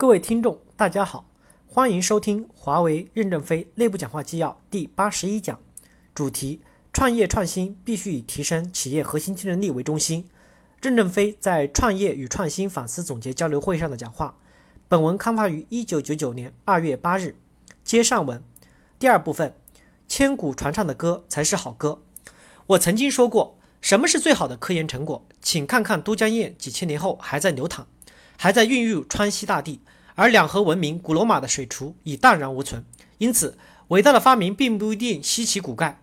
[0.00, 1.28] 各位听众，大家好，
[1.66, 5.58] 欢迎收听华为任正非内部讲话纪要第八十一讲，
[6.14, 6.60] 主题：
[6.92, 10.28] 创业创新必须以提升企业核心竞争力为中心。
[10.80, 14.36] 任正非在创业与创新反思总结交流会上的讲话。
[14.86, 17.34] 本文刊发于一九九九年二月八日。
[17.82, 18.40] 接上文，
[19.00, 19.52] 第二部分：
[20.06, 22.02] 千古传唱的歌才是好歌。
[22.68, 25.26] 我曾经说过，什么是最好的科研成果？
[25.42, 27.88] 请看看都江堰几千年后还在流淌。
[28.40, 29.80] 还在孕育川西大地，
[30.14, 32.84] 而两河文明古罗马的水厨已荡然无存。
[33.18, 36.00] 因此，伟大的发明并不一定稀奇古怪，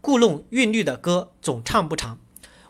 [0.00, 2.20] 故弄韵律的歌总唱不长。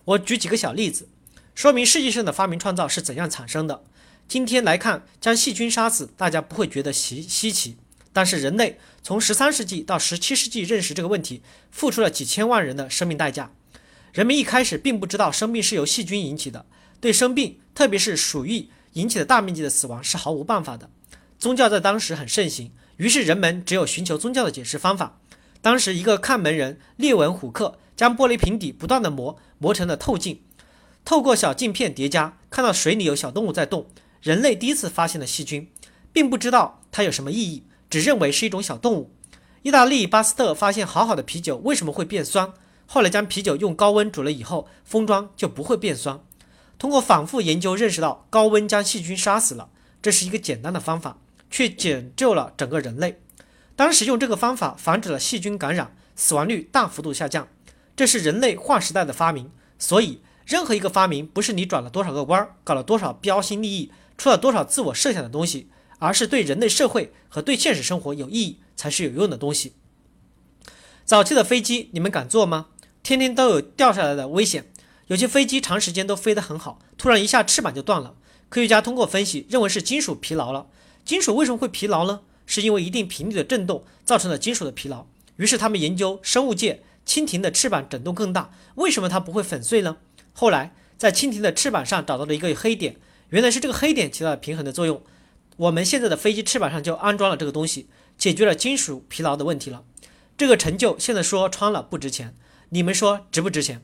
[0.07, 1.11] 我举几个小例子，
[1.55, 3.85] 说明世界上的发明创造是怎样产生的。
[4.27, 7.77] 今天来看，将细菌杀死，大家不会觉得稀稀奇。
[8.15, 13.53] 但是人类从十三世纪到十七世纪认识这个问题，付出了几千万人的生命代价。
[14.15, 16.65] 人们一开始并不知道生病是由细菌引起的，
[16.99, 18.71] 对生病，特别是鼠疫。
[18.97, 20.91] 引起的大面积的死亡是毫无办法的。
[21.39, 25.19] 宗教在当时很盛行，于是人们只有寻求宗教的解释方法。
[25.61, 30.41] 当时一个看门人列文虎克将玻璃瓶底不断的磨磨成了透镜，
[31.05, 33.87] 透过小镜片叠加，看到水里有小动物在动。
[34.23, 35.71] 人类第一次发现了细菌，
[36.13, 39.13] 并不知道它有什么意义，只认为是一种小动物。
[39.63, 42.55] 意大利巴斯特发现好好的啤酒为什么会变酸，
[42.87, 46.19] 后来将啤酒用高温煮了以后，封装就不会变酸。
[46.79, 49.71] 通过反复研究，认识到高温将细菌杀死了，
[50.03, 51.19] 这是一个简单的方法，
[51.51, 53.21] 却拯救了整个人类。
[53.75, 57.49] 当时用这个方法防止了细菌感染，死亡率大幅度下降。
[57.95, 59.51] 这是人类划时代的发明。
[59.79, 69.75] 所以，任何一个发明不是你转了多少个弯，搞了多少标新立异，出了多少自我设想的东西，而是对人类社会和对现实生活有意义，才是有用的东西。
[71.05, 72.69] 早期的飞机，你们敢坐吗？
[73.03, 74.73] 天天都有掉下来的危险。
[75.07, 78.15] 有些飞机长时间都飞得很好，突然一下翅膀就断了。
[78.49, 80.67] 科学家通过分析，认为是金属疲劳了。
[81.05, 82.21] 金属为什么会疲劳呢？
[82.47, 85.07] 是因为一定频率的振动造成了金属的疲劳。
[85.37, 89.97] 于是他们研究生物界，蜻蜓的翅膀振动更大，为什么它不会粉碎呢？
[90.33, 92.97] 后来在蜻蜓的翅膀上找到了一个黑点，
[93.31, 95.03] 原来是这个黑点起到了平衡的作用。
[95.57, 97.89] 我们现在的飞机翅膀上就安装了这个东西，
[98.19, 99.85] 解决了金属疲劳的问题了。
[100.37, 102.35] 这个成就现在说穿了不值钱，
[102.71, 103.83] 你们说值不值钱？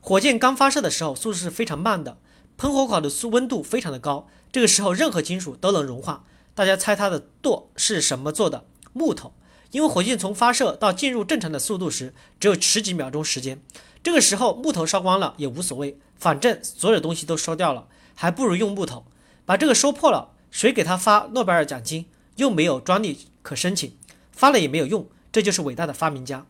[0.00, 2.18] 火箭刚发射的时候，速度是非常慢的，
[2.56, 6.24] 喷火口的速温度非常的高，这个时候任何金属都能融化。
[6.54, 8.64] 大家猜它的舵是什么做的？
[8.92, 9.32] 木头。
[9.72, 13.60] 因为火箭从发射到进入正常的速度时，只有十几秒钟时间，
[14.02, 19.04] 这个时候木头烧光了也无所谓，反正所有东西都烧掉了，还不如用木头。
[19.44, 22.06] 把这个说破了，谁给他发诺贝尔奖金？
[22.36, 23.96] 又没有专利可申请，
[24.30, 25.08] 发了也没有用。
[25.32, 26.46] 这就是伟大的发明家。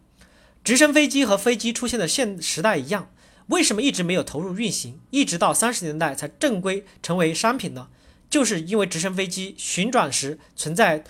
[0.62, 3.08] 直升飞机和飞机出现的现时代一样。
[3.48, 7.88] 为什么一直没有投入运行，一直到三十年代才正规成为商品呢？
[8.28, 11.04] 就是因为直升飞机旋转时存在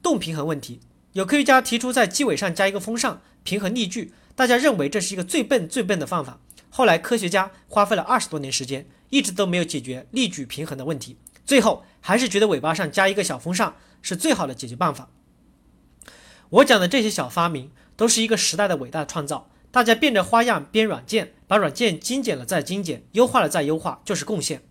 [0.00, 0.80] 动平衡问题。
[1.14, 6.38] 有科学家提出在机尾上加一个风扇平衡力矩，大家认为这是一个最笨最笨的方法。
[6.70, 11.16] 后来科学家花费了二十多年时间，一直都没有解决力矩平衡的问题。
[11.44, 15.10] 最后还是觉得尾巴上加一个小风扇是最好的解决办法。
[16.50, 19.50] 我讲的这些小发明都是一个时代的伟大创造。
[19.74, 24.62] 大家变着花样编软件，把软件精简了再精简，优化了再优化，就是贡献。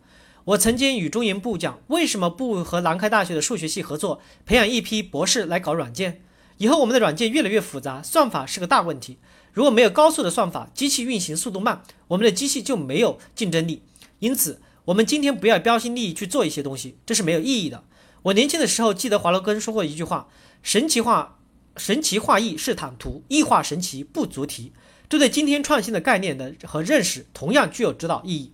[0.46, 6.22] 我曾经与中研部讲，为什么不和南开大学的数学系合作，培养一批博士来搞软件？
[6.58, 9.18] 以后我们的软件越来越复杂，算法是个大问题。
[9.52, 13.84] 如果没有高速的算法，机器运行速度慢，我们的机器就没有竞争力。
[14.20, 17.84] 因此，我们今天不要标新立异去做一些东西，这是没有意义的。
[18.22, 20.30] 我年轻的时候记得华罗庚说过一句话：
[20.62, 21.40] 神奇化，
[21.76, 24.72] 神奇化异是坦途，异化神奇不足提。
[25.10, 28.52] 这对今天创新的概念的和认识同样具有指导意义。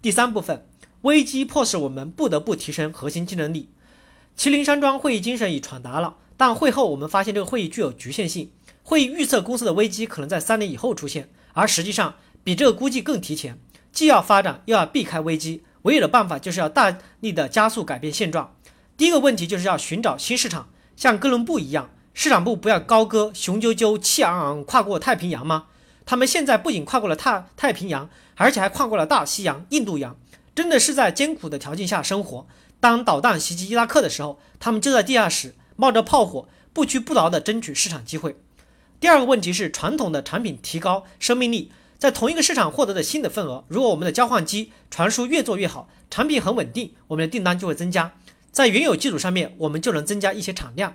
[0.00, 0.66] 第三部分，
[1.02, 3.68] 危机迫使我们不得不提升核心竞争力。
[4.36, 8.50] 麒麟山庄会议精神已传达了，但会后我们发现这个会议具有局限性。
[8.82, 13.58] 会议预测公司的危机可能在三年以后出现，而实际上比这个估计更提前。
[13.92, 18.56] 既要发展，又要避开危机，唯有的办法就是要大力的加速改变现状。
[18.96, 21.90] 第一个问题就是要寻找新市场，像哥伦布一样。
[22.14, 25.66] 市场部不要高歌雄赳赳气昂昂跨过太平洋吗？
[26.06, 30.16] 他们现在不仅跨过了太太平洋，而且还跨过了大西洋、印度洋，
[30.54, 32.46] 真的是在艰苦的条件下生活。
[32.78, 38.36] 当导弹袭击伊拉克的时候，他们就在地下室冒着炮火，不屈不挠地争取市场机会。
[39.00, 43.64] 第二个问题是传统的产品提高生命力，在同一个市场获得的新的份额。
[43.66, 48.12] 如果我们的交换机传输越做越好，产品很稳定，我们的订单就会增加，
[48.52, 50.94] 在原有基础上面，我们就能增加一些产量。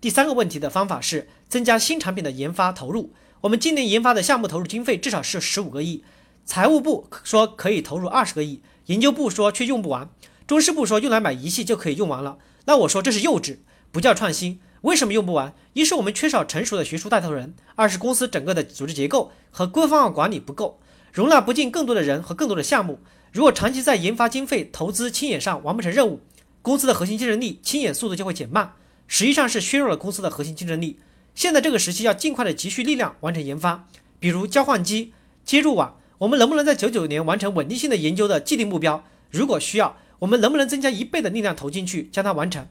[0.00, 3.12] 第三个问题的方法是增加新产品的研发投入。
[3.40, 6.04] 我们今年研发的项目投入经费至少是十五个亿，
[6.44, 10.08] 财务部说可以投入二十个亿，研究部说却用不完。
[10.46, 13.58] 中宣部说用来买仪器就可以用完了，那我说这是幼稚，
[13.90, 14.60] 不叫创新。
[14.82, 15.52] 为什么用不完？
[15.72, 20.78] 一是我们缺少成熟的学术带头人，二是公司整个的组织结构和规范化管理不够，
[21.12, 23.00] 容纳不进更多的人和更多的项目。
[23.32, 26.20] 如果长期在研发经费投资清眼上完不成任务，
[26.62, 28.72] 公司的核心竞争力清眼速度就会减慢，
[29.08, 31.00] 实际上是削弱了公司的核心竞争力。
[31.34, 33.88] 现在这个时期要尽快的积蓄力量完成研发，
[34.20, 35.12] 比如交换机、
[35.44, 39.02] 接入网，我们能不能在九九年完成稳定性的研究的既定目标？
[39.30, 42.68] 如果需要，我们能不能增加一倍的力量投进去将它完成？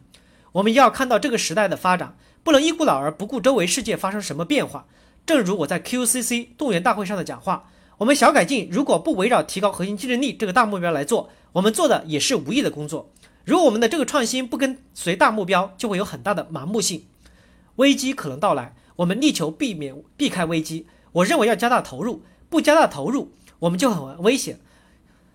[0.54, 4.86] 我们要看到这个时代的发展，不能一股脑儿不顾周围世界发生什么变化。
[5.26, 13.12] 正如我在 QCC 动员大会上的讲话，我们小改进如果不围绕提高核心竞争力这个大目标来做，我们做的也是无益的工作。
[13.48, 17.06] 如果我们的这个创新不跟随大目标，就会有很大的盲目性。
[17.78, 20.86] 危机可能到来，我们力求避免避开危机。
[21.14, 24.60] 我认为要加大投入，不加大投入，我们就很危险。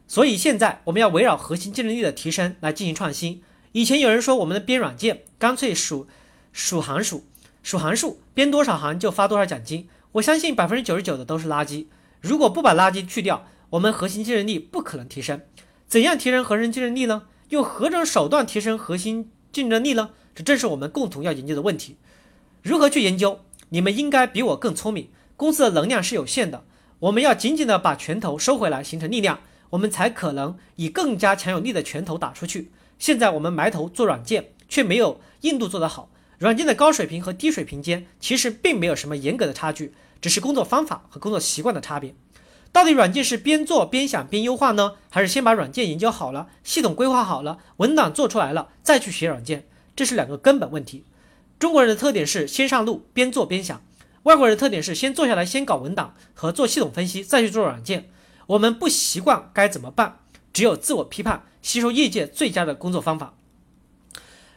[0.06, 3.42] 所以现在我们要围绕核心竞争力的提升来进行创新。
[3.72, 6.06] 以前有人说我们的编软件干脆数
[6.52, 7.24] 数函数，
[7.62, 9.88] 数函数编多少行就发多少奖金。
[10.12, 11.86] 我相信百分之九十九的都是垃圾。
[12.20, 15.40] 如果不把垃圾去掉，我们核心竞争力不可能提升。
[15.86, 17.22] 怎样提升核心竞争力呢？
[17.52, 20.12] 用何种手段提升核心竞争力呢？
[20.34, 21.98] 这正是我们共同要研究的问题。
[22.62, 23.40] 如何去研究？
[23.68, 25.10] 你们应该比我更聪明。
[25.36, 26.64] 公司的能量是有限的，
[27.00, 32.72] 我们要紧紧的把拳头收回来，形成力量，我们才可能以更加强有力的拳头打出去。
[32.98, 36.10] 现在我们埋头做软件，却没有印度做得好。
[36.38, 42.14] 软件的高水平和低水平间其实并没有什么严格的差距，只是工作方法和工作习惯的差别。
[42.72, 49.66] 到底软件是边做边想边优化呢，还是先把软件研究好了，系统规划好了，文档做出来了再去写软件？
[49.94, 51.04] 这是两个根本问题。
[51.58, 53.84] 中国人的特点是先上路边做边想，
[54.22, 58.10] 外国人的特点是先坐下来先搞文档和做系统分析，再去做软件。
[58.46, 60.18] 我们不习惯该怎么办？
[60.52, 61.44] 只有自我批判。
[61.62, 63.34] 吸收业界最佳的工作方法。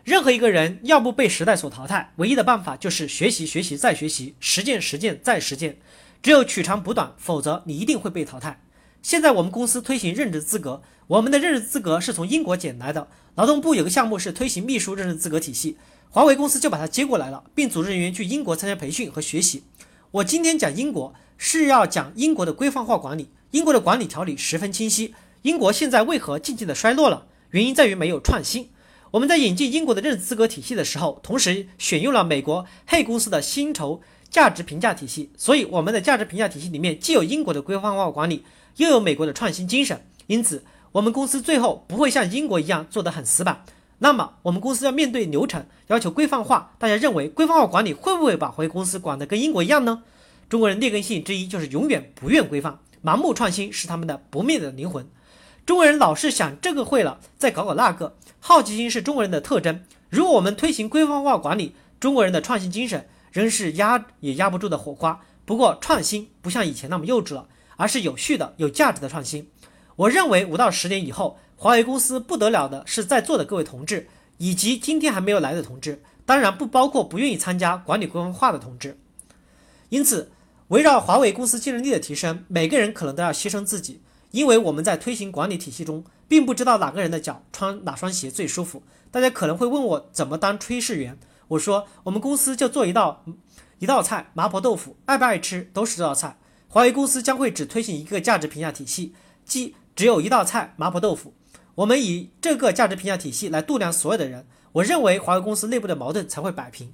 [0.04, 5.78] 任何一个人要不被时代所淘汰，唯一的办法就是学习、学习再学习，实践、实践再实践。
[6.26, 8.60] 只有取长补短，否则你一定会被淘汰。
[9.04, 13.08] 现在我们公司推行任职资格，我们的任职资格是从英国捡来的。
[13.36, 15.78] 劳动部有个项目是推行秘书任职资格体系，
[16.10, 19.66] 华为公司就把它接过来了，并组织人员去英国参加培训和学习。
[20.10, 25.14] 我今天讲英国是要讲英国的规范化管理，英国的管理条理十分清晰。
[25.44, 27.28] 英国现在为何渐渐的衰落了？
[27.52, 28.72] 原因在于没有创新。
[29.12, 34.02] 我们在引进英国的任职资格体系的时候，同时选用了美国黑公司的薪酬
[34.36, 38.44] 价值评价体系，所以我们的价值评价体系里面既有英国的规范化管理，
[38.76, 40.06] 又有美国的创新精神。
[40.28, 40.62] 因此，
[40.92, 43.64] 我们公司最后不会像英国一样做得很死板。
[44.00, 50.04] 那么，我们公司要面对流程要求规范化，大家认为规范化管理会不会把回公司管得跟英国一样呢？
[50.50, 55.08] 中国人劣根性之一就是永远不愿规范，盲目创新是他们的不灭的灵魂。
[55.66, 58.18] 中国人老是想这个会了，再搞搞那个。
[58.42, 59.82] 好奇心是中国人的特征。
[60.10, 65.20] 如果我们推行规范化管理，中国人的创新精神仍是压也压不住的火花。
[65.44, 69.50] 不过，创新不像以前那么幼稚了，而是有序的、有价值的创新。
[69.98, 78.98] 我认为五到十年以后，华为公司不得了的是在座的各位同志，以及今天还没有来的同志，当然不包括不愿意参加管理规范化的同志。
[79.90, 80.32] 因此，
[80.70, 84.00] 围绕华为公司竞争力的提升，每个人可能都要牺牲自己。
[84.32, 88.82] 因为我们在推行管理体系中，并不知道哪个人的脚穿哪双鞋最舒服。
[89.12, 91.18] 大家可能会问我怎么当炊事员，
[91.50, 93.24] 我说我们公司就做一道
[93.80, 96.38] 一道菜麻婆豆腐，爱不爱吃都是这道菜。
[96.68, 99.14] 华为公司将会只推行一个价值评价体系，
[99.46, 101.34] 即只有一道菜麻婆豆腐。
[101.76, 106.94] 我们以这个价值评价体系来度量所有的人，我认为华为公司内部的矛盾才会摆平。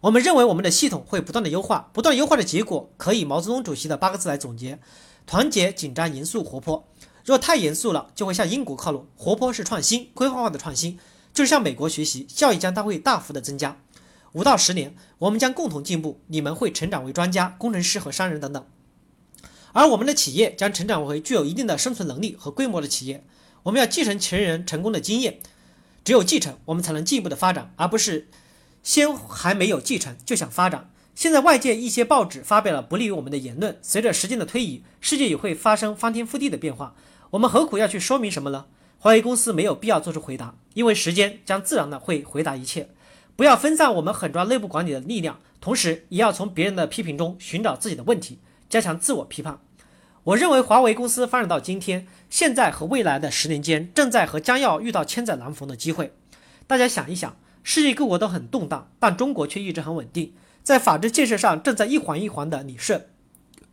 [0.00, 4.80] 我们认为我们的系统会不断的优化，不断优化的结果可以毛泽东主席的八个字来总结。
[5.26, 6.88] 团结、紧张、严肃、活泼。
[7.24, 10.98] 若太严肃了，就会向英国靠拢；活泼是创新，规划化的创新，
[11.32, 13.76] 就是向美国学习，效益将它会大幅的增加。
[14.32, 18.64] 五到十年，我们将共同进步，你们会成长为专家、工程师和商人等等，
[19.72, 23.24] 而我们的企业将成长为具有一定的生存能力和规模的企业。
[23.64, 25.38] 我们要继承前人成功的经验，
[26.02, 28.28] 只有继承，我们才能进一步的发展，而不是
[28.82, 30.90] 先还没有继承就想发展。
[31.14, 36.94] 现在外界一些报纸发表了不利于我们的言论，随着时间的推移，世界也会发生翻天覆地的变化。
[37.32, 38.64] 我们何苦要去说明什么呢？
[38.98, 42.88] 华为公司没有必要做出回答，因为时间将自然的会回答一切。
[43.42, 49.58] 不要分散我们狠抓内部管理的力量，同时也要从别人的批评中寻找自己的问题，加强自我批判。
[50.22, 56.14] 我认为华为公司发展到今天，现在和未来的十年间，正在和将要遇到千载难逢的机会。
[56.68, 60.34] 大家想一想，世界各国都很动荡，但中国却一直很稳定。
[60.62, 63.08] 在法治建设上正在一环一环的理顺，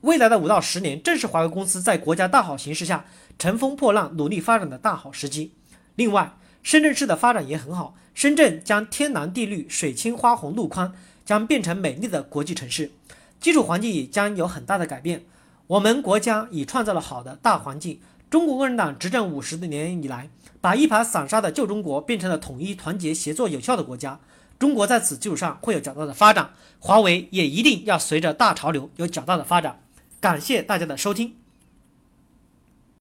[0.02, 3.06] 未来的五到十年正是华为公司在国家大好形势下
[3.38, 5.54] 乘风破浪、努力发展的大好时机。
[5.94, 10.92] 另外，深圳市的发展也很好，深圳将天蓝地绿、水清花红路宽，
[11.24, 12.92] 将变成美丽的国际城市，
[13.40, 15.24] 基础环境也将有很大的改变。
[15.68, 18.02] 我们国家已创造了好的大环境。
[18.30, 24.20] 中国共产党执政五十年以来，把一盘散沙的旧中国变成了统一、团结、协作、有效的国家。
[24.60, 26.50] 中国在此基础上会有较大的发展，
[26.80, 29.80] 华为也一定要随着大潮流有较大的发展。
[30.20, 31.36] 感谢大家的收听。